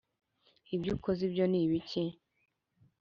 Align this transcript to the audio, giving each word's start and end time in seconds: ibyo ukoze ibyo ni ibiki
ibyo 0.75 0.91
ukoze 0.97 1.21
ibyo 1.29 1.45
ni 1.51 1.59
ibiki 1.63 2.03